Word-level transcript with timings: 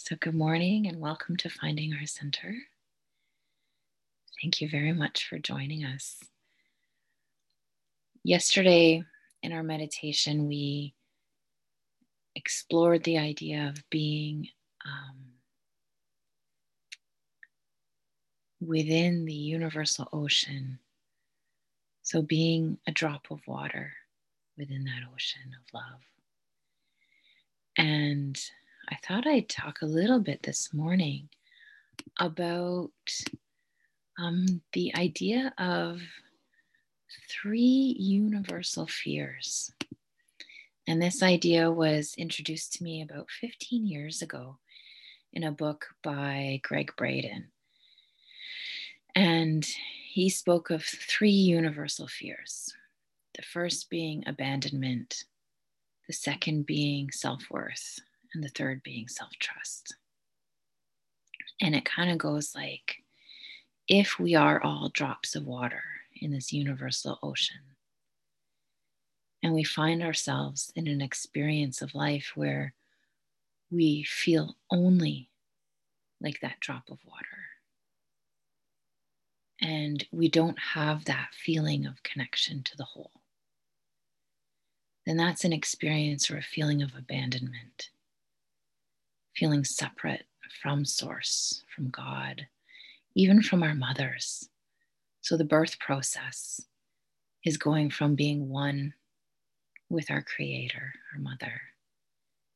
So, 0.00 0.14
good 0.14 0.36
morning 0.36 0.86
and 0.86 1.00
welcome 1.00 1.36
to 1.38 1.50
Finding 1.50 1.92
Our 1.92 2.06
Center. 2.06 2.54
Thank 4.40 4.60
you 4.60 4.68
very 4.68 4.92
much 4.92 5.28
for 5.28 5.40
joining 5.40 5.84
us. 5.84 6.22
Yesterday 8.22 9.02
in 9.42 9.52
our 9.52 9.64
meditation, 9.64 10.46
we 10.46 10.94
explored 12.36 13.02
the 13.02 13.18
idea 13.18 13.66
of 13.68 13.82
being 13.90 14.46
um, 14.86 15.16
within 18.60 19.24
the 19.24 19.34
universal 19.34 20.08
ocean. 20.12 20.78
So, 22.02 22.22
being 22.22 22.78
a 22.86 22.92
drop 22.92 23.26
of 23.32 23.40
water 23.48 23.92
within 24.56 24.84
that 24.84 25.02
ocean 25.12 25.56
of 25.60 25.74
love. 25.74 26.00
And 27.76 28.40
I 28.90 28.96
thought 29.06 29.26
I'd 29.26 29.50
talk 29.50 29.82
a 29.82 29.86
little 29.86 30.18
bit 30.18 30.42
this 30.42 30.72
morning 30.72 31.28
about 32.18 32.90
um, 34.18 34.62
the 34.72 34.94
idea 34.96 35.52
of 35.58 36.00
three 37.28 37.94
universal 37.98 38.86
fears. 38.86 39.70
And 40.86 41.02
this 41.02 41.22
idea 41.22 41.70
was 41.70 42.14
introduced 42.16 42.72
to 42.74 42.82
me 42.82 43.02
about 43.02 43.30
15 43.30 43.86
years 43.86 44.22
ago 44.22 44.56
in 45.34 45.44
a 45.44 45.52
book 45.52 45.88
by 46.02 46.60
Gregg 46.62 46.92
Braden. 46.96 47.48
And 49.14 49.66
he 50.06 50.30
spoke 50.30 50.70
of 50.70 50.82
three 50.82 51.30
universal 51.30 52.06
fears 52.06 52.72
the 53.34 53.42
first 53.42 53.90
being 53.90 54.24
abandonment, 54.26 55.24
the 56.06 56.12
second 56.14 56.64
being 56.64 57.10
self 57.10 57.44
worth, 57.50 58.00
and 58.34 58.42
the 58.42 58.48
third 58.48 58.82
being 58.82 59.08
self 59.08 59.30
trust. 59.38 59.96
And 61.60 61.74
it 61.74 61.84
kind 61.84 62.10
of 62.10 62.18
goes 62.18 62.54
like 62.54 63.02
if 63.88 64.18
we 64.18 64.34
are 64.34 64.62
all 64.62 64.90
drops 64.92 65.34
of 65.34 65.46
water 65.46 65.82
in 66.20 66.30
this 66.30 66.52
universal 66.52 67.18
ocean, 67.22 67.60
and 69.42 69.54
we 69.54 69.64
find 69.64 70.02
ourselves 70.02 70.72
in 70.74 70.88
an 70.88 71.00
experience 71.00 71.80
of 71.80 71.94
life 71.94 72.32
where 72.34 72.74
we 73.70 74.02
feel 74.02 74.56
only 74.70 75.30
like 76.20 76.40
that 76.40 76.60
drop 76.60 76.90
of 76.90 76.98
water. 77.04 77.26
And 79.60 80.06
we 80.12 80.28
don't 80.28 80.58
have 80.58 81.04
that 81.04 81.30
feeling 81.32 81.86
of 81.86 82.02
connection 82.02 82.62
to 82.64 82.76
the 82.76 82.84
whole. 82.84 83.12
Then 85.06 85.16
that's 85.16 85.44
an 85.44 85.52
experience 85.52 86.30
or 86.30 86.36
a 86.36 86.42
feeling 86.42 86.82
of 86.82 86.94
abandonment 86.96 87.90
feeling 89.38 89.64
separate 89.64 90.26
from 90.60 90.84
Source, 90.84 91.62
from 91.74 91.90
God, 91.90 92.46
even 93.14 93.40
from 93.40 93.62
our 93.62 93.74
mothers. 93.74 94.48
So 95.20 95.36
the 95.36 95.44
birth 95.44 95.78
process 95.78 96.60
is 97.44 97.56
going 97.56 97.90
from 97.90 98.16
being 98.16 98.48
one 98.48 98.94
with 99.88 100.10
our 100.10 100.22
Creator, 100.22 100.92
our 101.14 101.20
mother, 101.20 101.60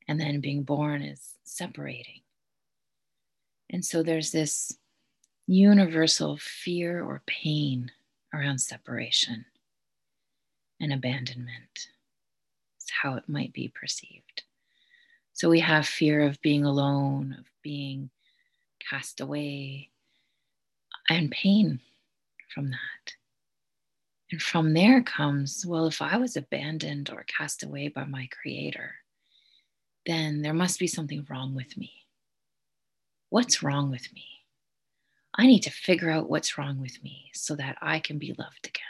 and 0.09 0.21
then 0.21 0.41
being 0.41 0.65
born 0.65 1.03
is 1.03 1.35
separating. 1.45 2.23
And 3.71 3.85
so 3.85 4.03
there's 4.03 4.33
this 4.33 4.77
universal 5.47 6.37
fear 6.37 7.03
or 7.03 7.23
pain 7.27 7.93
around 8.35 8.59
separation 8.59 9.45
and 10.81 10.93
abandonment. 10.93 11.89
It's 12.81 12.91
how 13.03 13.15
it 13.15 13.29
might 13.29 13.53
be 13.53 13.73
perceived. 13.73 14.43
So 15.43 15.51
we 15.51 15.59
have 15.59 15.89
fear 15.89 16.21
of 16.21 16.41
being 16.41 16.65
alone, 16.65 17.35
of 17.37 17.47
being 17.65 18.11
cast 18.89 19.21
away, 19.21 19.91
and 21.11 21.33
pain 21.33 21.81
from 22.55 22.71
that. 22.71 23.15
And 24.31 24.41
from 24.41 24.73
there 24.73 25.03
comes, 25.03 25.67
well, 25.67 25.89
if 25.89 26.01
I 26.01 26.17
was 26.17 26.37
abandoned 26.37 27.11
or 27.11 27.25
cast 27.25 27.65
away 27.65 27.89
by 27.89 28.05
my 28.05 28.29
creator, 28.31 28.95
then 30.07 30.43
there 30.43 30.55
must 30.55 30.79
be 30.79 30.87
something 30.87 31.27
wrong 31.29 31.57
with 31.57 31.77
me. 31.77 31.91
What's 33.31 33.65
wrong 33.65 33.91
with 33.91 34.13
me? 34.13 34.27
I 35.35 35.49
need 35.49 35.65
to 35.65 35.71
figure 35.71 36.11
out 36.11 36.31
what's 36.31 36.57
wrong 36.57 36.81
with 36.81 37.03
me 37.03 37.33
so 37.35 37.57
that 37.57 37.79
I 37.83 37.99
can 37.99 38.17
be 38.17 38.37
loved 38.39 38.69
again. 38.69 38.85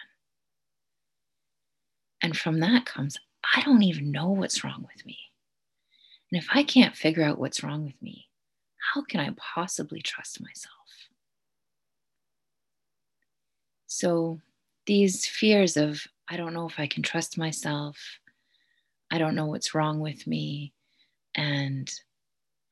And 2.22 2.36
from 2.36 2.60
that 2.60 2.84
comes, 2.84 3.16
I 3.56 3.62
don't 3.62 3.84
even 3.84 4.12
know 4.12 4.28
what's 4.28 4.62
wrong 4.62 4.86
with 4.94 5.06
me. 5.06 5.16
And 6.32 6.42
if 6.42 6.48
I 6.50 6.62
can't 6.62 6.96
figure 6.96 7.22
out 7.22 7.38
what's 7.38 7.62
wrong 7.62 7.84
with 7.84 8.00
me, 8.00 8.26
how 8.94 9.02
can 9.02 9.20
I 9.20 9.30
possibly 9.36 10.00
trust 10.00 10.40
myself? 10.40 10.72
So, 13.86 14.40
these 14.86 15.26
fears 15.26 15.76
of, 15.76 16.02
I 16.28 16.38
don't 16.38 16.54
know 16.54 16.66
if 16.66 16.80
I 16.80 16.86
can 16.86 17.02
trust 17.02 17.36
myself, 17.36 17.98
I 19.10 19.18
don't 19.18 19.34
know 19.34 19.44
what's 19.44 19.74
wrong 19.74 20.00
with 20.00 20.26
me, 20.26 20.72
and 21.34 21.92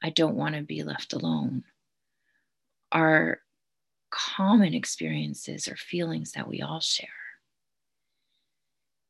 I 0.03 0.09
don't 0.09 0.37
want 0.37 0.55
to 0.55 0.63
be 0.63 0.83
left 0.83 1.13
alone 1.13 1.65
are 2.91 3.41
common 4.11 4.73
experiences 4.73 5.69
or 5.69 5.77
feelings 5.77 6.33
that 6.33 6.49
we 6.49 6.63
all 6.63 6.81
share. 6.81 7.09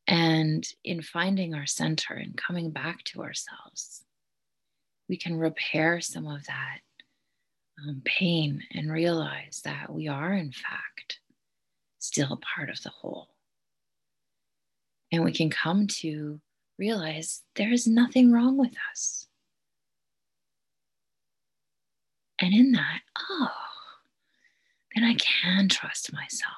And 0.08 0.66
in 0.82 1.02
finding 1.02 1.54
our 1.54 1.66
center 1.66 2.14
and 2.14 2.36
coming 2.36 2.72
back 2.72 3.04
to 3.04 3.22
ourselves, 3.22 4.04
we 5.10 5.16
can 5.16 5.36
repair 5.36 6.00
some 6.00 6.28
of 6.28 6.46
that 6.46 6.78
um, 7.82 8.00
pain 8.04 8.62
and 8.72 8.92
realize 8.92 9.60
that 9.64 9.92
we 9.92 10.06
are, 10.06 10.32
in 10.32 10.52
fact, 10.52 11.18
still 11.98 12.32
a 12.32 12.36
part 12.36 12.70
of 12.70 12.80
the 12.84 12.90
whole. 12.90 13.34
And 15.10 15.24
we 15.24 15.32
can 15.32 15.50
come 15.50 15.88
to 15.88 16.40
realize 16.78 17.42
there 17.56 17.72
is 17.72 17.88
nothing 17.88 18.30
wrong 18.30 18.56
with 18.56 18.72
us. 18.92 19.26
And 22.40 22.54
in 22.54 22.70
that, 22.72 23.00
oh, 23.18 23.48
then 24.94 25.02
I 25.02 25.14
can 25.14 25.68
trust 25.68 26.12
myself 26.12 26.54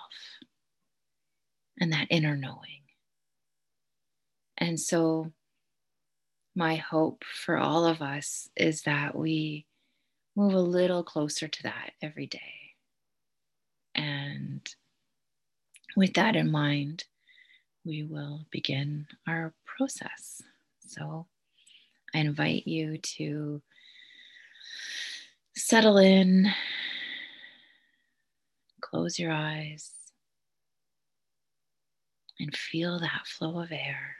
and 1.80 1.90
that 1.94 2.08
inner 2.10 2.36
knowing. 2.36 2.82
And 4.58 4.78
so 4.78 5.32
my 6.54 6.76
hope 6.76 7.24
for 7.24 7.56
all 7.56 7.86
of 7.86 8.02
us 8.02 8.48
is 8.56 8.82
that 8.82 9.16
we 9.16 9.66
move 10.36 10.54
a 10.54 10.60
little 10.60 11.02
closer 11.02 11.48
to 11.48 11.62
that 11.64 11.92
every 12.00 12.26
day. 12.26 12.74
And 13.94 14.60
with 15.96 16.14
that 16.14 16.36
in 16.36 16.50
mind, 16.50 17.04
we 17.84 18.02
will 18.02 18.46
begin 18.50 19.06
our 19.26 19.52
process. 19.64 20.42
So 20.86 21.26
I 22.14 22.18
invite 22.18 22.66
you 22.66 22.98
to 22.98 23.62
settle 25.56 25.98
in, 25.98 26.50
close 28.80 29.18
your 29.18 29.32
eyes, 29.32 29.90
and 32.38 32.54
feel 32.56 32.98
that 33.00 33.26
flow 33.26 33.60
of 33.60 33.72
air. 33.72 34.16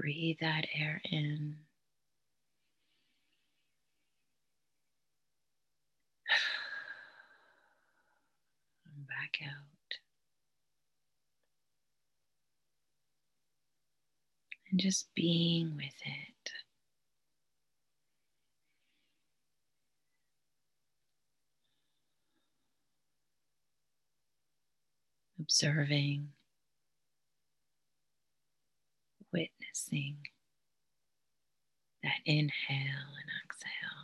Breathe 0.00 0.38
that 0.40 0.66
air 0.74 1.02
in. 1.04 1.56
And 8.96 9.06
back 9.06 9.46
out. 9.46 9.98
And 14.70 14.80
just 14.80 15.14
being 15.14 15.76
with 15.76 15.84
it. 15.84 16.50
Observing 25.38 26.30
witnessing 29.32 30.18
that 32.02 32.20
inhale 32.24 32.50
and 33.18 33.30
exhale. 33.44 33.99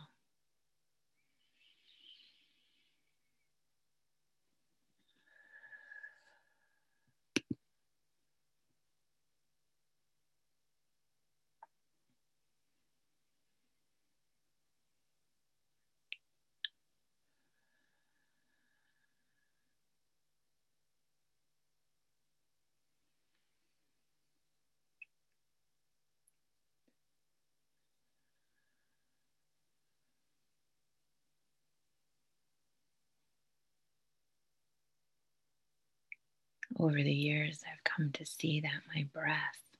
Over 36.79 36.95
the 36.95 37.13
years, 37.13 37.63
I've 37.65 37.83
come 37.83 38.11
to 38.13 38.25
see 38.25 38.59
that 38.61 38.81
my 38.95 39.07
breath 39.13 39.77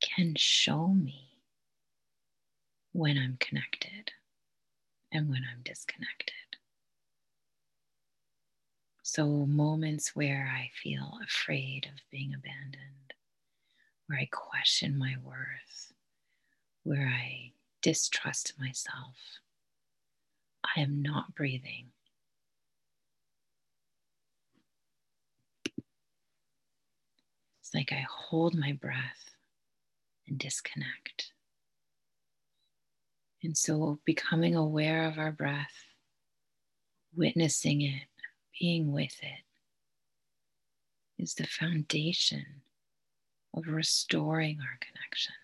can 0.00 0.34
show 0.36 0.88
me 0.88 1.38
when 2.92 3.18
I'm 3.18 3.36
connected 3.38 4.12
and 5.12 5.28
when 5.28 5.42
I'm 5.50 5.62
disconnected. 5.62 6.34
So, 9.02 9.26
moments 9.26 10.16
where 10.16 10.50
I 10.50 10.70
feel 10.82 11.18
afraid 11.22 11.86
of 11.86 12.00
being 12.10 12.32
abandoned, 12.32 13.12
where 14.06 14.18
I 14.18 14.28
question 14.30 14.96
my 14.96 15.16
worth, 15.22 15.92
where 16.84 17.06
I 17.08 17.52
distrust 17.82 18.54
myself, 18.58 19.16
I 20.76 20.80
am 20.80 21.02
not 21.02 21.34
breathing. 21.34 21.88
Like 27.74 27.92
I 27.92 28.04
hold 28.08 28.54
my 28.54 28.72
breath 28.72 29.36
and 30.28 30.38
disconnect. 30.38 31.32
And 33.42 33.56
so, 33.56 33.98
becoming 34.04 34.54
aware 34.54 35.08
of 35.08 35.18
our 35.18 35.32
breath, 35.32 35.72
witnessing 37.14 37.80
it, 37.80 38.08
being 38.60 38.92
with 38.92 39.16
it, 39.22 39.42
is 41.18 41.34
the 41.34 41.46
foundation 41.46 42.44
of 43.54 43.66
restoring 43.66 44.58
our 44.60 44.78
connection, 44.80 45.34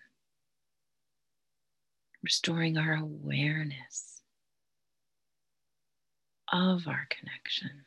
restoring 2.23 2.77
our 2.77 2.93
awareness 2.95 4.21
of 6.51 6.87
our 6.87 7.07
connection. 7.09 7.85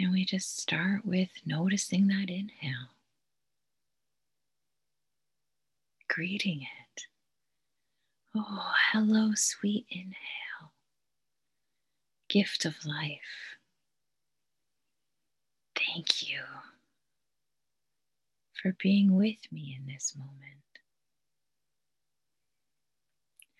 And 0.00 0.12
we 0.12 0.24
just 0.24 0.58
start 0.58 1.04
with 1.04 1.28
noticing 1.44 2.06
that 2.06 2.30
inhale, 2.30 2.88
greeting 6.08 6.62
it. 6.62 7.02
Oh, 8.34 8.72
hello, 8.92 9.32
sweet 9.34 9.84
inhale, 9.90 10.72
gift 12.30 12.64
of 12.64 12.86
life. 12.86 13.58
Thank 15.76 16.30
you 16.30 16.40
for 18.62 18.74
being 18.82 19.14
with 19.14 19.52
me 19.52 19.76
in 19.78 19.92
this 19.92 20.14
moment. 20.16 20.64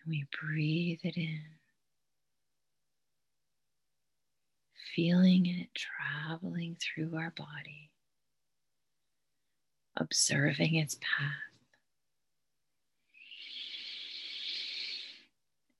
And 0.02 0.08
we 0.08 0.24
breathe 0.40 1.00
it 1.02 1.18
in. 1.18 1.59
Feeling 4.94 5.46
it 5.46 5.68
traveling 5.74 6.76
through 6.80 7.16
our 7.16 7.32
body, 7.36 7.90
observing 9.96 10.74
its 10.76 10.96
path. 10.96 11.50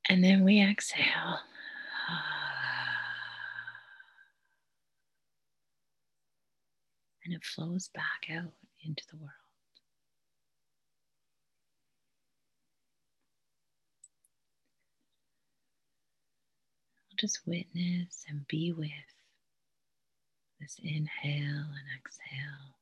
And 0.09 0.25
then 0.25 0.45
we 0.45 0.61
exhale. 0.63 1.41
And 7.23 7.35
it 7.35 7.45
flows 7.45 7.89
back 7.95 8.27
out 8.35 8.55
into 8.83 9.05
the 9.11 9.17
world. 9.19 9.40
Just 17.21 17.41
witness 17.47 18.25
and 18.29 18.47
be 18.49 18.73
with 18.73 18.89
this 20.61 20.77
inhale 20.83 21.67
and 21.69 21.89
exhale. 21.99 22.80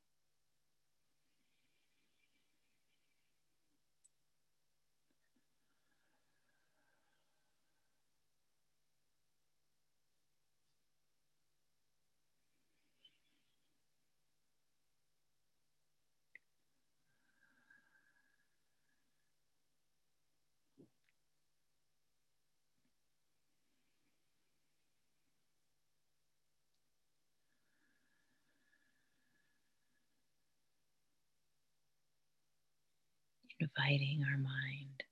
Inviting 33.61 34.25
our 34.31 34.39
mind 34.39 35.03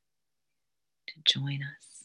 to 1.09 1.15
join 1.25 1.61
us. 1.63 2.05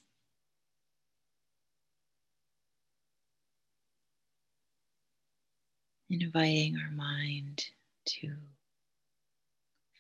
Inviting 6.09 6.77
our 6.77 6.91
mind 6.91 7.65
to 8.05 8.33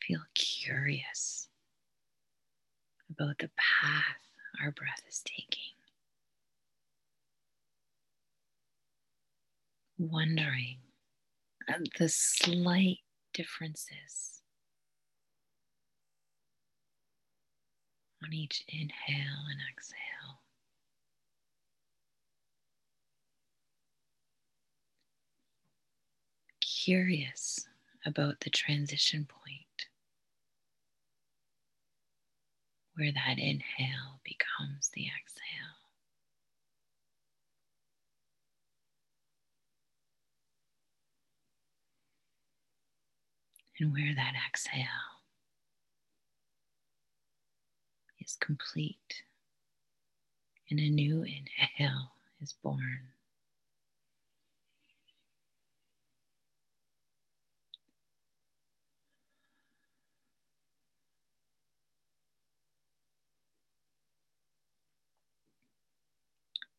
feel 0.05 0.21
curious 0.33 1.47
about 3.09 3.37
the 3.39 3.49
path 3.55 4.17
our 4.61 4.71
breath 4.71 5.03
is 5.07 5.21
taking. 5.25 5.73
Wondering 9.97 10.77
at 11.69 11.81
the 11.97 12.09
slight 12.09 12.99
differences 13.33 14.40
on 18.23 18.33
each 18.33 18.63
inhale 18.67 19.45
and 19.49 19.59
exhale. 19.71 20.41
Curious 26.59 27.67
about 28.05 28.39
the 28.41 28.49
transition 28.49 29.25
point 29.25 29.87
where 32.95 33.11
that 33.11 33.37
inhale 33.39 34.19
becomes 34.23 34.89
the 34.93 35.05
exhale. 35.07 35.41
And 43.79 43.93
where 43.93 44.13
that 44.13 44.33
exhale 44.47 45.10
is 48.21 48.37
complete 48.39 49.23
and 50.69 50.79
a 50.79 50.89
new 50.89 51.23
inhale 51.23 52.11
is 52.41 52.53
born. 52.63 52.99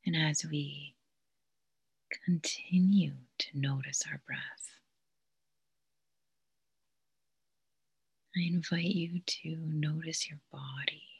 And 0.04 0.16
as 0.16 0.44
we 0.44 0.94
continue 2.24 3.12
to 3.38 3.48
notice 3.54 4.02
our 4.10 4.20
breath, 4.26 4.40
I 8.36 8.40
invite 8.46 8.84
you 8.84 9.20
to 9.20 9.56
notice 9.58 10.28
your 10.28 10.40
body. 10.50 11.11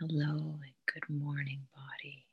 Hello 0.00 0.60
and 0.62 0.74
good 0.92 1.08
morning, 1.08 1.60
body. 1.74 2.26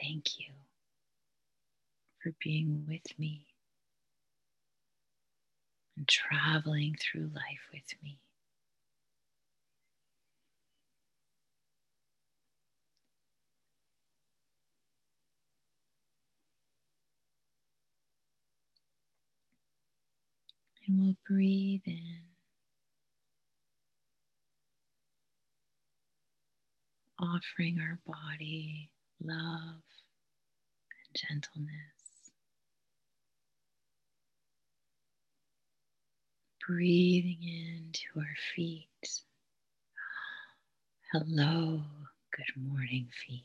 Thank 0.00 0.38
you 0.38 0.52
for 2.22 2.32
being 2.40 2.84
with 2.88 3.18
me 3.18 3.48
and 5.96 6.06
traveling 6.06 6.96
through 7.00 7.30
life 7.34 7.66
with 7.72 7.94
me. 8.00 8.20
And 20.88 21.00
we'll 21.00 21.16
breathe 21.28 21.82
in. 21.86 22.20
Offering 27.20 27.78
our 27.80 27.98
body 28.06 28.90
love 29.22 29.82
and 30.92 31.14
gentleness. 31.14 31.70
Breathing 36.68 37.38
into 37.42 38.00
our 38.18 38.36
feet. 38.54 38.88
Hello, 41.12 41.82
good 42.36 42.62
morning, 42.62 43.08
feet. 43.26 43.44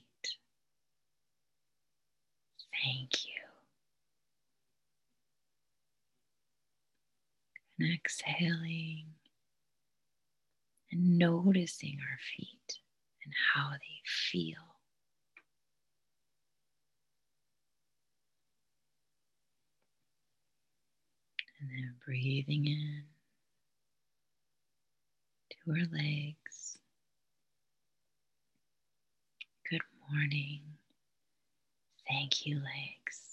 Thank 2.83 3.25
you. 3.25 3.40
And 7.81 7.91
exhaling 7.93 9.05
and 10.91 11.17
noticing 11.17 11.97
our 11.99 12.19
feet 12.37 12.77
and 13.25 13.33
how 13.55 13.71
they 13.71 14.01
feel. 14.05 14.53
And 21.59 21.71
then 21.71 21.95
breathing 22.05 22.67
in 22.67 23.03
to 25.49 25.71
our 25.71 25.87
legs. 25.91 26.77
Good 29.71 29.81
morning. 30.07 30.61
Thank 32.07 32.45
you, 32.45 32.57
legs. 32.57 33.30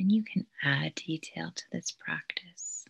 And 0.00 0.10
you 0.10 0.24
can 0.24 0.46
add 0.64 0.94
detail 0.94 1.52
to 1.54 1.64
this 1.70 1.90
practice. 1.90 2.86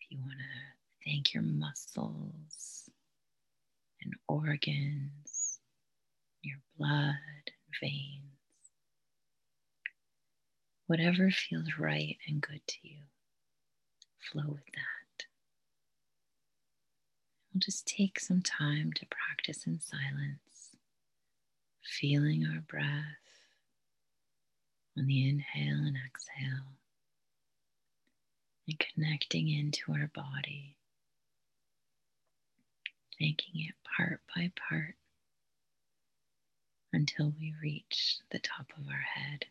If 0.00 0.10
you 0.10 0.18
want 0.20 0.38
to 0.38 1.04
thank 1.04 1.34
your 1.34 1.42
muscles 1.42 2.88
and 4.02 4.14
organs, 4.26 5.58
your 6.40 6.56
blood 6.78 7.12
and 7.44 7.74
veins, 7.78 8.22
whatever 10.86 11.30
feels 11.30 11.78
right 11.78 12.16
and 12.26 12.40
good 12.40 12.66
to 12.66 12.78
you, 12.82 13.00
flow 14.18 14.48
with 14.48 14.64
that. 14.64 15.26
We'll 17.52 17.60
just 17.60 17.86
take 17.86 18.18
some 18.18 18.40
time 18.40 18.94
to 18.94 19.04
practice 19.04 19.66
in 19.66 19.78
silence, 19.78 20.74
feeling 21.82 22.46
our 22.46 22.62
breath 22.62 23.25
on 24.96 25.06
the 25.06 25.28
inhale 25.28 25.78
and 25.78 25.96
exhale, 26.06 26.76
and 28.66 28.78
connecting 28.78 29.48
into 29.48 29.92
our 29.92 30.10
body, 30.14 30.76
thanking 33.18 33.62
it 33.68 33.74
part 33.96 34.20
by 34.34 34.50
part 34.68 34.96
until 36.92 37.32
we 37.38 37.54
reach 37.62 38.18
the 38.30 38.38
top 38.38 38.72
of 38.78 38.88
our 38.88 39.04
head. 39.14 39.46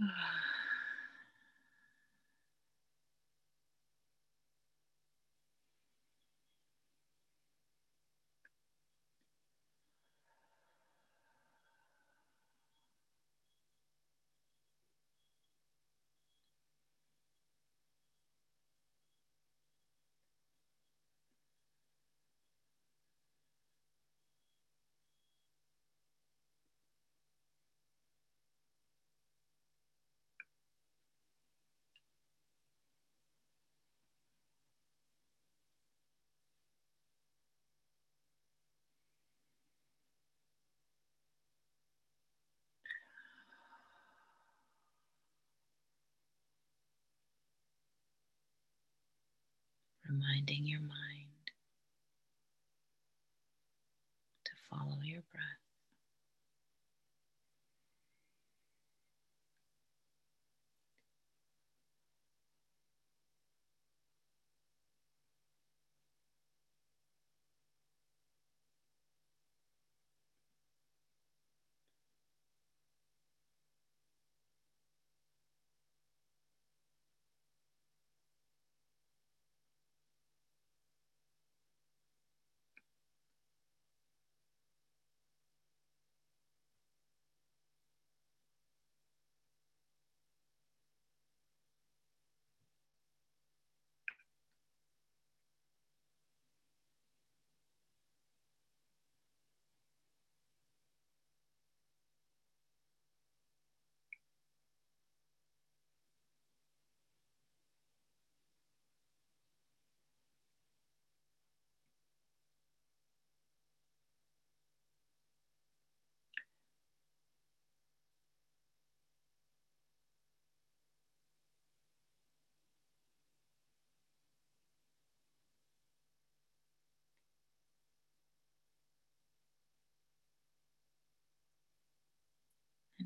Yeah. 0.00 0.06
reminding 50.16 50.64
your 50.64 50.80
mind 50.80 51.50
to 54.44 54.52
follow 54.70 54.98
your 55.02 55.22
breath. 55.32 55.65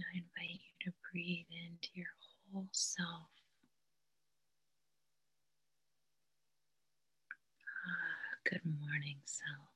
And 0.01 0.07
I 0.15 0.17
invite 0.17 0.61
you 0.61 0.87
to 0.87 0.93
breathe 1.13 1.45
into 1.51 1.89
your 1.93 2.07
whole 2.53 2.69
self. 2.73 3.29
Ah, 7.87 8.39
good 8.49 8.63
morning, 8.65 9.19
self. 9.27 9.69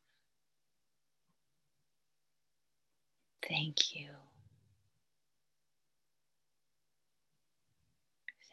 Thank 3.46 3.94
you. 3.94 4.08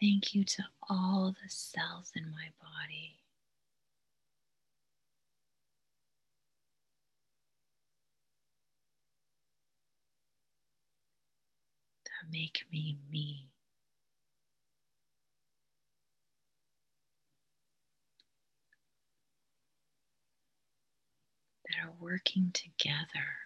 Thank 0.02 0.36
you 0.36 0.44
to 0.44 0.64
all 0.90 1.32
the 1.42 1.50
cells 1.50 2.12
in 2.16 2.32
my 2.32 2.50
body. 2.60 3.21
make 12.30 12.66
me 12.72 12.98
me. 13.12 13.48
That 21.66 21.88
are 21.88 21.94
working 22.00 22.52
together. 22.54 23.42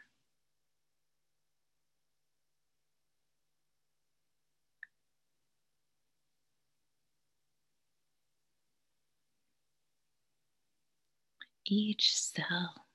each 11.68 12.16
cell 12.16 12.86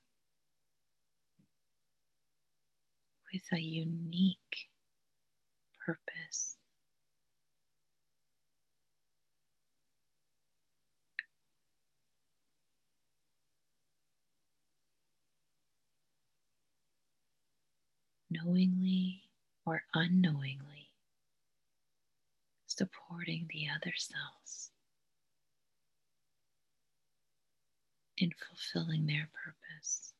with 3.33 3.43
a 3.53 3.59
unique 3.59 4.70
purpose. 5.85 6.57
Knowingly 18.29 19.23
or 19.65 19.83
unknowingly, 19.93 20.89
supporting 22.67 23.47
the 23.53 23.67
other 23.75 23.93
cells 23.97 24.71
in 28.17 28.31
fulfilling 28.31 29.05
their 29.05 29.29
purpose. 29.33 30.13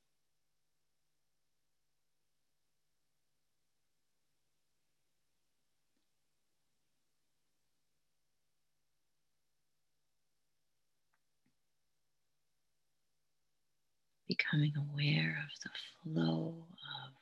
Becoming 14.37 14.71
aware 14.77 15.43
of 15.43 15.59
the 15.61 15.69
flow 16.01 16.65
of 17.03 17.13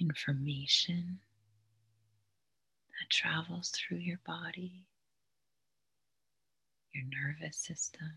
information 0.00 1.20
that 2.88 3.10
travels 3.10 3.70
through 3.70 3.98
your 3.98 4.18
body, 4.26 4.88
your 6.92 7.04
nervous 7.04 7.58
system, 7.58 8.10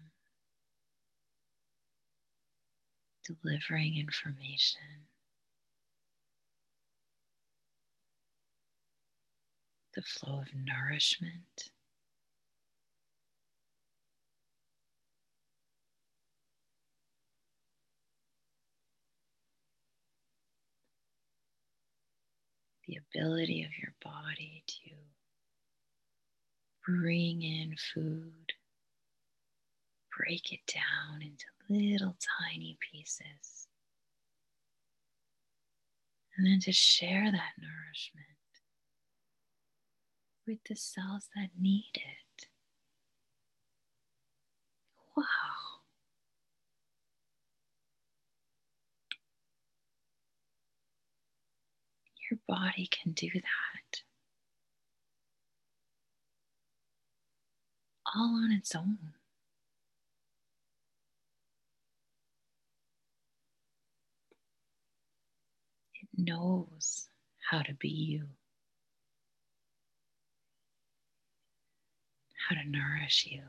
delivering 3.24 3.96
information. 3.96 5.06
The 9.94 10.02
flow 10.02 10.40
of 10.40 10.48
nourishment. 10.56 11.70
The 22.88 22.98
ability 22.98 23.64
of 23.64 23.72
your 23.78 23.94
body 24.04 24.64
to 24.68 24.92
bring 26.86 27.42
in 27.42 27.76
food, 27.94 28.54
break 30.18 30.52
it 30.52 30.60
down 30.68 31.22
into 31.22 31.46
little 31.70 32.18
tiny 32.42 32.78
pieces. 32.92 33.68
And 36.36 36.46
then 36.46 36.60
to 36.62 36.72
share 36.72 37.32
that 37.32 37.54
nourishment 37.58 38.28
with 40.46 40.60
the 40.68 40.76
cells 40.76 41.30
that 41.36 41.50
need 41.58 41.92
it. 41.96 42.48
Wow. 45.16 45.63
Your 52.30 52.40
body 52.48 52.88
can 52.92 53.12
do 53.12 53.30
that 53.34 54.02
all 58.16 58.36
on 58.44 58.52
its 58.52 58.76
own. 58.76 58.98
It 66.02 66.10
knows 66.18 67.08
how 67.50 67.62
to 67.62 67.74
be 67.74 67.90
you, 67.90 68.28
how 72.48 72.56
to 72.56 72.70
nourish 72.70 73.28
you, 73.30 73.42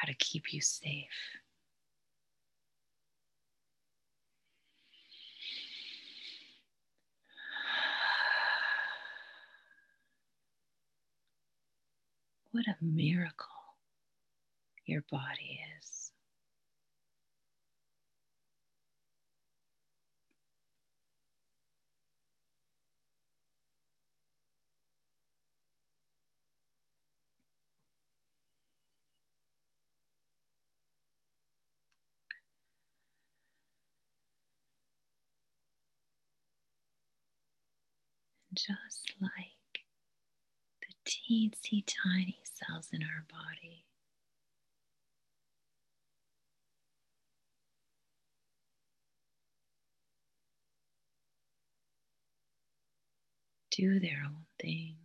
how 0.00 0.06
to 0.06 0.14
keep 0.14 0.52
you 0.52 0.60
safe. 0.60 1.06
What 12.54 12.68
a 12.68 12.76
miracle 12.80 13.48
your 14.86 15.02
body 15.10 15.58
is. 15.80 16.12
just 38.54 39.14
like 39.20 39.84
the 40.80 40.94
teensy 41.04 41.82
tiny 41.84 42.38
cells 42.54 42.88
in 42.92 43.02
our 43.02 43.24
body. 43.28 43.84
Do 53.70 53.98
their 53.98 54.22
own 54.24 54.46
thing 54.60 54.96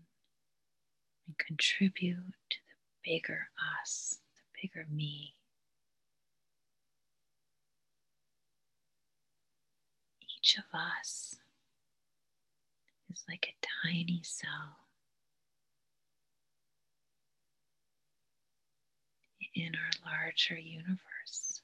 and 1.26 1.38
contribute 1.38 2.34
to 2.50 2.58
the 2.68 3.10
bigger 3.12 3.50
us, 3.82 4.20
the 4.36 4.62
bigger 4.62 4.86
me. 4.92 5.34
Each 10.22 10.58
of 10.58 10.66
us 10.74 11.36
is 13.12 13.24
like 13.28 13.48
a 13.50 13.88
tiny 13.88 14.22
cell 14.24 14.78
in 19.56 19.72
our 19.76 20.12
larger 20.12 20.58
universe. 20.58 21.62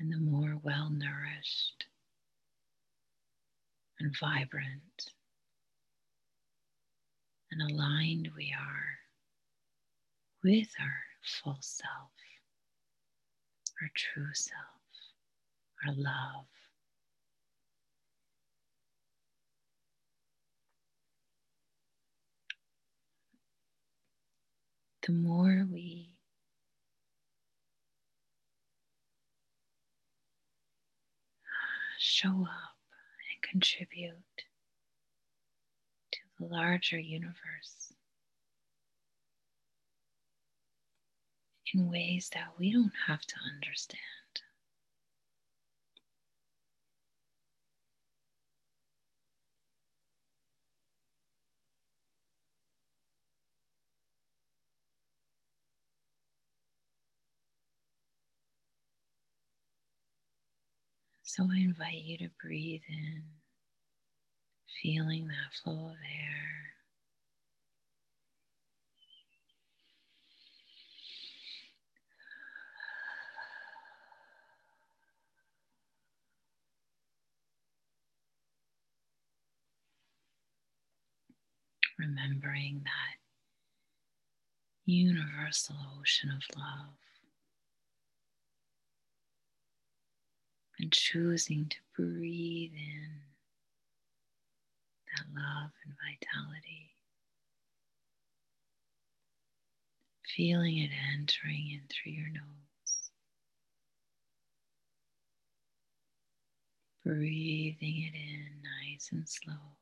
And 0.00 0.12
the 0.12 0.18
more 0.18 0.58
well 0.62 0.90
nourished 0.90 1.86
and 4.00 4.14
vibrant 4.20 5.12
and 7.50 7.70
aligned 7.70 8.28
we 8.36 8.54
are 8.58 8.98
with 10.42 10.68
our 10.80 11.04
full 11.22 11.58
self 11.60 12.10
our 13.82 13.90
true 13.94 14.32
self, 14.32 14.80
our 15.86 15.94
love. 15.94 16.53
The 25.06 25.12
more 25.12 25.66
we 25.70 26.16
show 31.98 32.42
up 32.42 32.76
and 33.32 33.50
contribute 33.50 34.14
to 36.12 36.18
the 36.38 36.46
larger 36.46 36.98
universe, 36.98 37.92
in 41.74 41.90
ways 41.90 42.30
that 42.32 42.58
we 42.58 42.72
don't 42.72 42.92
have 43.06 43.20
to 43.26 43.34
understand. 43.54 44.00
So 61.36 61.48
I 61.52 61.56
invite 61.56 62.04
you 62.04 62.16
to 62.18 62.28
breathe 62.40 62.82
in, 62.88 63.24
feeling 64.80 65.26
that 65.26 65.52
flow 65.64 65.88
of 65.88 65.96
air. 65.96 66.54
remembering 81.98 82.82
that 82.84 83.18
universal 84.84 85.76
ocean 85.98 86.30
of 86.30 86.42
love 86.56 87.03
and 90.78 90.92
choosing 90.92 91.66
to 91.68 91.76
breathe 91.96 92.72
in 92.74 93.10
that 95.16 95.26
love 95.34 95.70
and 95.84 95.94
vitality. 95.94 96.90
Feeling 100.36 100.78
it 100.78 100.90
entering 101.16 101.70
in 101.70 101.82
through 101.88 102.12
your 102.12 102.30
nose. 102.30 103.10
Breathing 107.04 108.02
it 108.02 108.14
in 108.16 108.62
nice 108.62 109.10
and 109.12 109.28
slow. 109.28 109.76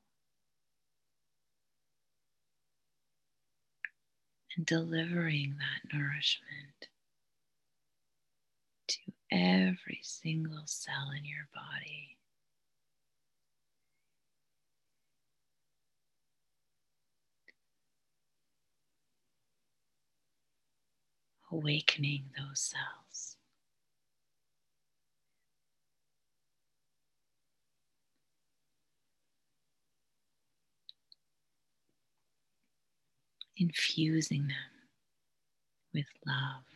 And 4.56 4.66
delivering 4.66 5.56
that 5.58 5.96
nourishment 5.96 6.88
every 9.32 10.00
single 10.02 10.62
cell 10.66 11.10
in 11.16 11.24
your 11.24 11.48
body. 11.54 12.18
Awakening 21.50 22.24
those 22.36 22.60
cells. 22.60 23.36
Infusing 33.56 34.48
them 34.48 34.56
with 35.94 36.06
love. 36.26 36.71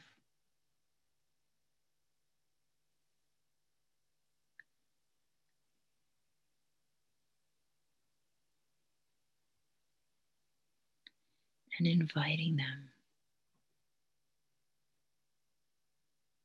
And 11.78 11.86
inviting 11.86 12.56
them 12.56 12.90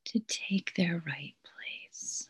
to 0.06 0.20
take 0.20 0.74
their 0.76 1.02
right 1.06 1.34
place. 1.42 2.28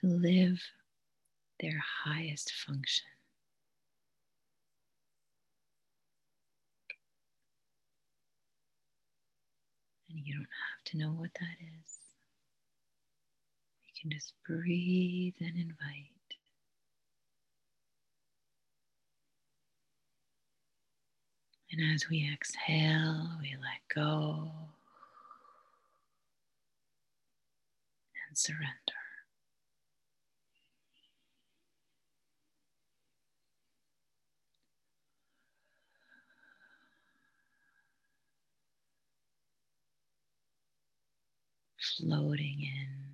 To 0.00 0.06
live 0.08 0.60
their 1.60 1.80
highest 2.04 2.50
function. 2.52 3.11
And 10.14 10.26
you 10.26 10.34
don't 10.34 10.42
have 10.42 10.84
to 10.92 10.98
know 10.98 11.10
what 11.10 11.30
that 11.34 11.56
is. 11.60 11.98
You 13.86 13.92
can 14.00 14.10
just 14.10 14.34
breathe 14.46 15.34
and 15.40 15.56
invite. 15.56 16.08
And 21.72 21.94
as 21.94 22.08
we 22.10 22.30
exhale, 22.30 23.30
we 23.40 23.56
let 23.56 23.80
go 23.94 24.50
and 28.28 28.36
surrender. 28.36 29.01
Floating 41.82 42.60
in 42.60 43.12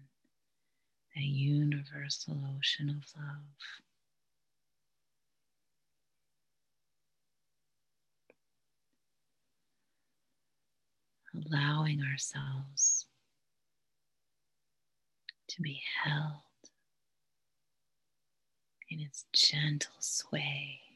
a 1.17 1.25
universal 1.25 2.39
ocean 2.57 2.91
of 2.91 3.05
love. 3.17 3.39
Allowing 11.51 12.03
ourselves 12.03 13.07
to 15.49 15.63
be 15.63 15.81
held 16.05 16.43
in 18.91 19.01
its 19.01 19.25
gentle 19.33 19.95
sway. 20.01 20.88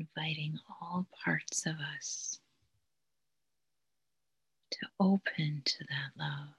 Inviting 0.00 0.58
all 0.80 1.06
parts 1.24 1.66
of 1.66 1.74
us 1.96 2.38
to 4.70 4.86
open 4.98 5.62
to 5.64 5.84
that 5.88 6.12
love. 6.18 6.54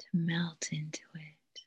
To 0.00 0.06
melt 0.12 0.68
into 0.72 1.00
it. 1.14 1.60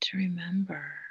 To 0.00 0.16
remember 0.16 1.09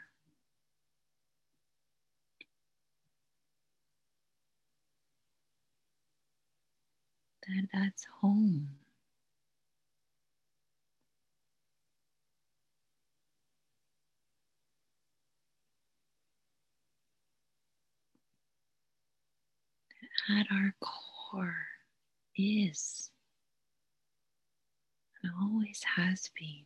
that 7.50 7.68
that's 7.74 8.06
home. 8.22 8.70
At 20.30 20.46
our 20.52 20.76
core 20.80 21.56
is 22.38 23.10
and 25.24 25.32
always 25.42 25.82
has 25.96 26.30
been 26.40 26.66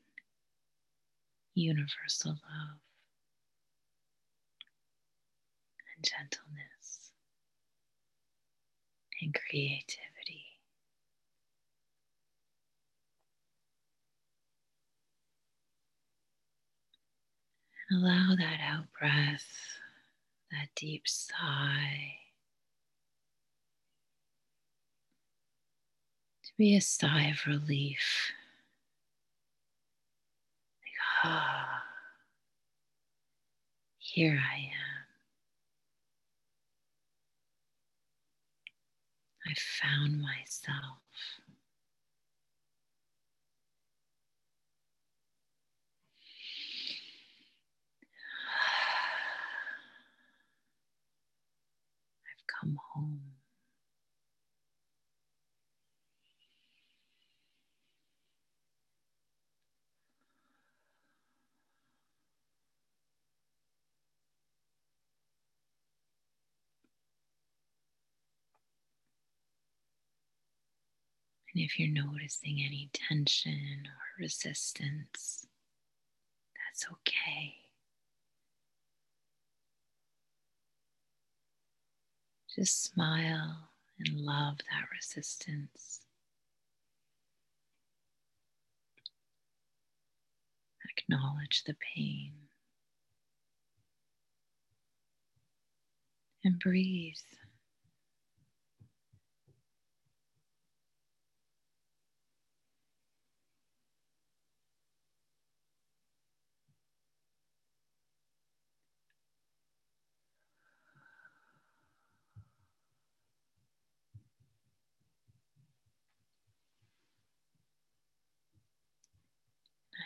universal 1.56 2.32
love 2.32 2.80
and 5.96 6.04
gentleness 6.04 7.12
and 9.22 9.34
creativity. 9.34 10.13
Allow 17.94 18.36
that 18.38 18.60
out 18.60 18.86
breath, 19.00 19.78
that 20.52 20.70
deep 20.76 21.08
sigh, 21.08 22.16
to 26.44 26.52
be 26.58 26.76
a 26.76 26.82
sigh 26.82 27.26
of 27.28 27.46
relief. 27.46 28.32
Like, 30.82 30.94
ah, 31.24 31.84
here 34.00 34.42
I 34.42 34.58
am. 34.58 35.06
I 39.46 39.54
found 39.56 40.20
myself. 40.20 40.98
Come 52.64 52.78
home. 52.94 53.20
And 71.54 71.64
if 71.64 71.78
you're 71.80 71.90
noticing 71.90 72.64
any 72.66 72.90
tension 72.94 73.84
or 73.86 74.24
resistance, 74.24 75.46
that's 76.56 76.88
okay. 76.92 77.63
Just 82.56 82.84
smile 82.84 83.70
and 84.00 84.16
love 84.16 84.58
that 84.58 84.88
resistance. 84.96 86.02
Acknowledge 90.98 91.64
the 91.66 91.76
pain. 91.96 92.34
And 96.44 96.60
breathe. 96.60 97.16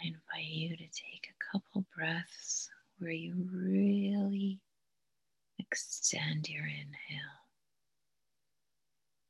Invite 0.07 0.45
you 0.45 0.77
to 0.77 0.83
take 0.83 1.29
a 1.29 1.51
couple 1.51 1.85
breaths 1.95 2.69
where 2.99 3.11
you 3.11 3.35
really 3.51 4.59
extend 5.59 6.49
your 6.49 6.65
inhale. 6.65 7.43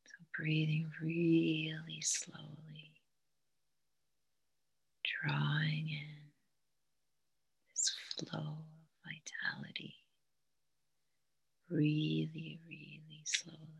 So, 0.05 0.25
breathing 0.37 0.89
really 1.01 2.01
slowly, 2.01 2.91
drawing 5.03 5.89
in 5.89 6.31
this 7.69 7.95
flow 8.17 8.39
of 8.39 8.65
vitality 9.03 9.95
really, 11.69 12.59
really 12.67 13.21
slowly. 13.25 13.76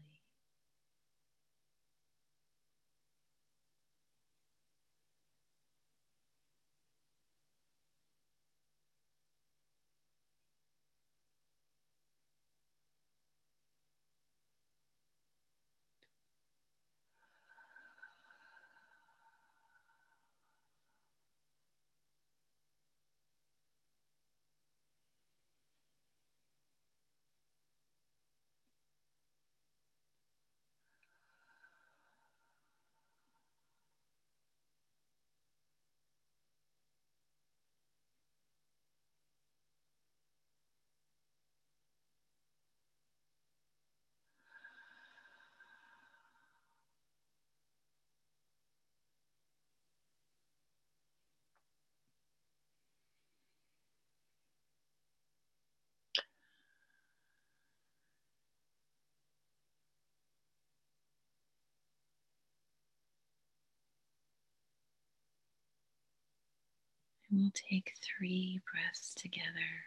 We'll 67.38 67.52
take 67.54 67.94
three 68.02 68.60
breaths 68.72 69.14
together. 69.14 69.86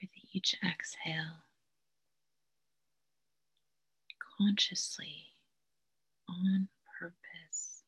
With 0.00 0.10
each 0.32 0.56
exhale, 0.64 1.44
consciously, 4.38 5.34
on 6.26 6.68
purpose, 6.98 7.82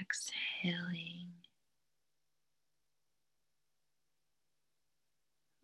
exhaling 0.00 1.28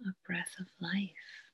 a 0.06 0.10
breath 0.24 0.54
of 0.60 0.66
life 0.80 1.45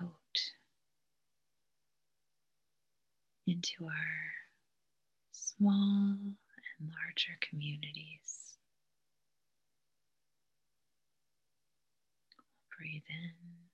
out 0.00 0.40
into 3.46 3.84
our 3.84 4.32
small 5.32 6.16
and 6.80 6.90
larger 6.90 7.36
communities. 7.40 8.56
Breathe 12.78 13.02
in. 13.08 13.71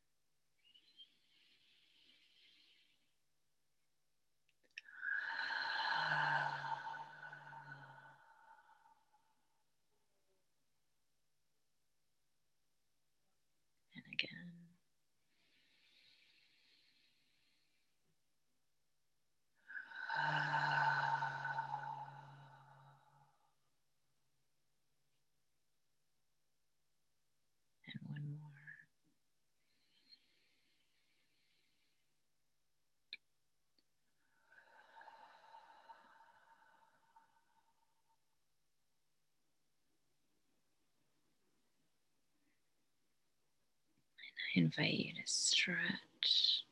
I 44.39 44.61
invite 44.61 44.95
you 44.95 45.13
to 45.15 45.23
stretch 45.27 46.65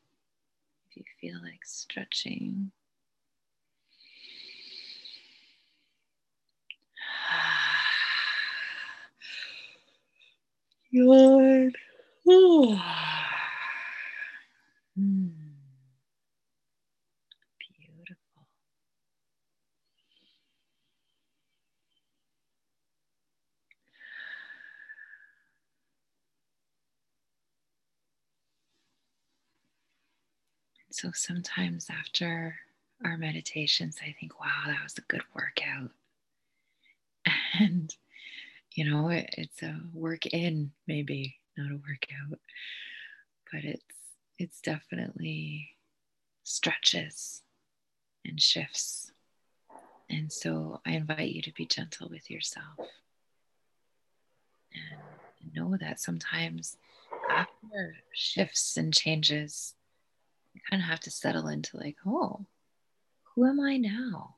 if 0.89 0.97
you 0.97 1.03
feel 1.21 1.39
like 1.43 1.65
stretching. 1.65 2.71
Yawn. 10.91 11.73
So 30.97 31.11
sometimes 31.13 31.87
after 31.91 32.55
our 33.05 33.17
meditations, 33.17 33.97
I 34.01 34.15
think, 34.19 34.39
wow, 34.39 34.63
that 34.65 34.81
was 34.83 34.97
a 34.97 35.01
good 35.01 35.23
workout. 35.35 35.91
And, 37.59 37.95
you 38.75 38.89
know, 38.89 39.09
it, 39.09 39.29
it's 39.37 39.63
a 39.63 39.79
work 39.93 40.25
in, 40.27 40.71
maybe 40.87 41.37
not 41.57 41.71
a 41.71 41.75
workout, 41.75 42.39
but 43.51 43.63
it's 43.63 43.83
it's 44.39 44.61
definitely 44.61 45.71
stretches 46.43 47.41
and 48.25 48.41
shifts 48.41 49.11
And 50.09 50.31
so 50.31 50.81
I 50.85 50.91
invite 50.91 51.31
you 51.31 51.41
to 51.43 51.53
be 51.53 51.65
gentle 51.65 52.09
with 52.09 52.29
yourself 52.31 52.77
and 54.73 55.53
know 55.53 55.77
that 55.77 55.99
sometimes 55.99 56.77
after 57.29 57.97
shifts 58.13 58.77
and 58.77 58.93
changes, 58.93 59.73
you 60.57 60.61
kind 60.67 60.81
of 60.81 60.89
have 60.89 60.99
to 61.01 61.11
settle 61.11 61.47
into 61.47 61.77
like, 61.77 61.97
oh, 62.05 62.45
who 63.23 63.45
am 63.45 63.59
I 63.59 63.77
now? 63.77 64.35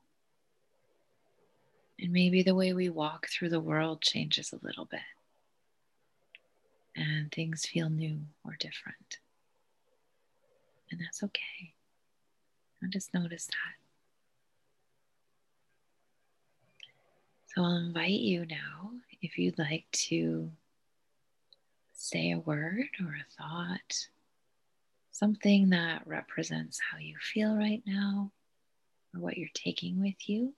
And 1.98 2.12
maybe 2.12 2.42
the 2.42 2.54
way 2.54 2.74
we 2.74 2.90
walk 2.90 3.28
through 3.28 3.48
the 3.48 3.60
world 3.60 4.02
changes 4.02 4.52
a 4.52 4.64
little 4.64 4.84
bit. 4.84 5.00
And 6.94 7.32
things 7.32 7.64
feel 7.64 7.88
new 7.88 8.20
or 8.44 8.56
different. 8.58 9.18
And 10.90 11.00
that's 11.00 11.22
okay. 11.22 11.72
I 12.82 12.88
just 12.88 13.14
notice 13.14 13.46
that. 13.46 13.74
So 17.46 17.62
I'll 17.62 17.76
invite 17.76 18.10
you 18.10 18.44
now, 18.44 18.90
if 19.22 19.38
you'd 19.38 19.58
like 19.58 19.86
to 19.92 20.50
say 21.94 22.32
a 22.32 22.38
word 22.38 22.88
or 23.00 23.14
a 23.14 23.24
thought, 23.38 24.08
something 25.12 25.70
that 25.70 26.02
represents 26.06 26.78
how 26.90 26.98
you 26.98 27.16
feel 27.20 27.54
right 27.56 27.82
now 27.86 28.30
or 29.14 29.20
what 29.20 29.36
you're 29.36 29.48
taking 29.54 30.00
with 30.00 30.28
you. 30.28 30.54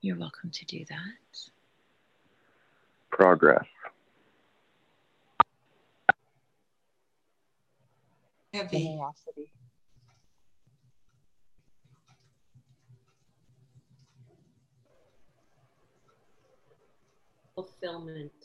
You're 0.00 0.18
welcome 0.18 0.50
to 0.50 0.64
do 0.64 0.84
that. 0.88 1.50
Progress. 3.10 3.66
Heavy. 8.52 8.84
Generosity. 8.84 9.50
Fulfillment. 17.54 18.37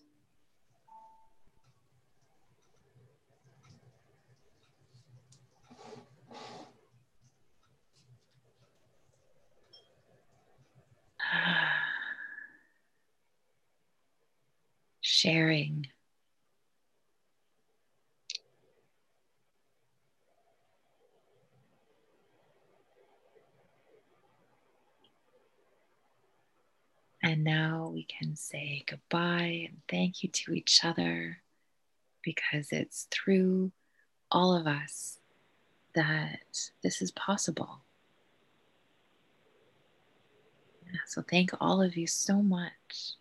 Sharing. 15.02 15.88
And 27.22 27.44
now 27.46 27.92
we 27.94 28.04
can 28.04 28.36
say 28.36 28.84
goodbye 28.86 29.68
and 29.70 29.82
thank 29.88 30.24
you 30.24 30.30
to 30.30 30.54
each 30.54 30.84
other 30.84 31.38
because 32.22 32.72
it's 32.72 33.08
through 33.12 33.72
all 34.30 34.54
of 34.56 34.68
us 34.68 35.20
that 35.96 36.70
this 36.82 37.02
is 37.02 37.12
possible. 37.12 37.80
So, 41.06 41.22
thank 41.22 41.52
all 41.60 41.82
of 41.82 41.96
you 41.98 42.08
so 42.08 42.42
much. 42.42 43.16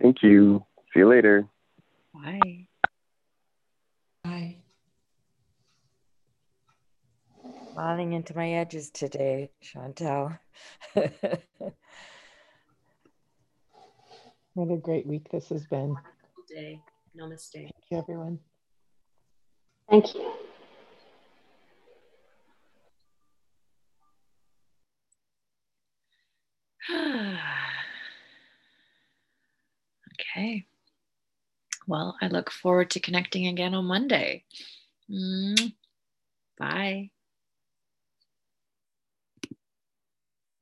Thank 0.00 0.22
you. 0.22 0.64
See 0.92 1.00
you 1.00 1.08
later. 1.08 1.46
Bye. 2.14 2.68
Bye. 4.24 4.56
Smiling 7.72 8.12
into 8.12 8.34
my 8.36 8.52
edges 8.52 8.90
today, 8.90 9.50
Chantel. 9.62 10.38
what 10.94 11.10
a 14.70 14.76
great 14.76 15.06
week 15.06 15.28
this 15.30 15.48
has 15.48 15.66
been. 15.66 15.94
Wonderful 15.94 16.44
day. 16.48 16.80
Namaste. 17.16 17.52
Thank 17.52 17.72
you, 17.90 17.98
everyone. 17.98 18.38
Thank 19.88 20.14
you. 20.14 20.37
okay. 30.14 30.66
Well, 31.86 32.16
I 32.20 32.28
look 32.28 32.50
forward 32.50 32.90
to 32.90 33.00
connecting 33.00 33.46
again 33.46 33.74
on 33.74 33.86
Monday. 33.86 34.44
Mm. 35.10 35.72
Bye. 36.58 37.10